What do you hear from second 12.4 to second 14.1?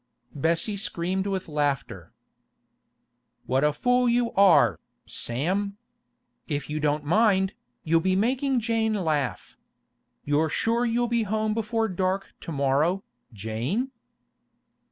to morrow, Jane?